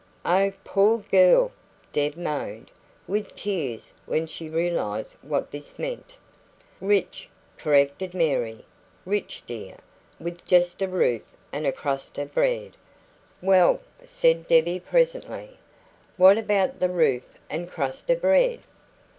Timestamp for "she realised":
4.25-5.15